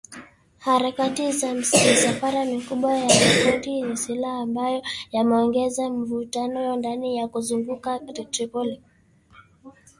[0.59, 7.99] Harakati za misafara mikubwa ya makundi yenye silaha ambayo yameongeza mvutano ndani na kuzunguka
[8.31, 8.81] Tripoli